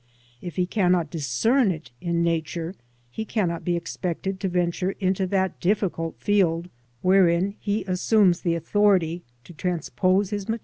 [0.41, 2.73] If he cannot discern it in Nature,
[3.11, 6.69] he cannot be expected to venture into that difficult field,
[7.03, 10.59] wherein he assumes the authority to transpose his materials to 32 L^ »A,j, i